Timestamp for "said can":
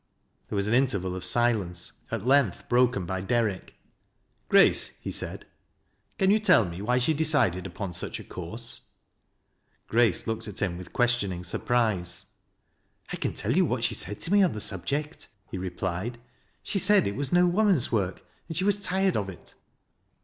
5.11-6.31